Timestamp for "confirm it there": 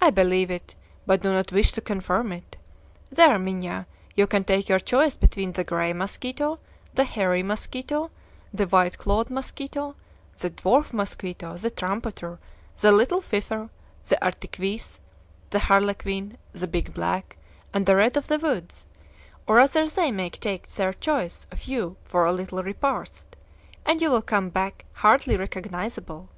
1.80-3.36